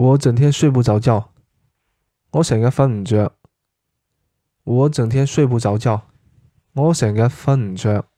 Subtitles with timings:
[0.00, 1.34] 我整天睡不着觉。
[2.30, 3.36] 我成日瞓唔着。
[4.64, 6.08] 我整天睡不着觉。
[6.72, 8.09] 我成日瞓唔着。